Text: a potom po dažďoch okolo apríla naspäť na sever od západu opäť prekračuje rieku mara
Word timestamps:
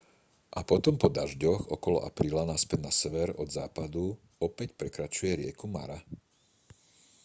a 0.49 0.61
potom 0.71 0.95
po 1.01 1.07
dažďoch 1.19 1.61
okolo 1.77 1.97
apríla 2.09 2.41
naspäť 2.51 2.79
na 2.81 2.89
sever 2.99 3.29
od 3.41 3.47
západu 3.57 4.05
opäť 4.47 4.69
prekračuje 4.79 5.31
rieku 5.45 5.65
mara 5.75 5.99